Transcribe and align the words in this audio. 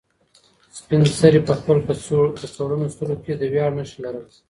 سپین 0.77 1.01
سرې 1.19 1.39
په 1.47 1.53
خپل 1.59 1.77
کڅوړنو 2.37 2.85
سترګو 2.95 3.23
کې 3.23 3.33
د 3.37 3.41
ویاړ 3.51 3.71
نښې 3.77 3.97
لرلې. 4.03 4.31